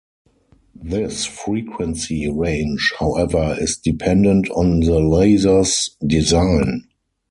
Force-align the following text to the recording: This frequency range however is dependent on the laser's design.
This 0.81 1.25
frequency 1.27 2.27
range 2.27 2.91
however 2.97 3.55
is 3.59 3.77
dependent 3.77 4.49
on 4.49 4.79
the 4.79 4.97
laser's 4.99 5.95
design. 6.07 6.87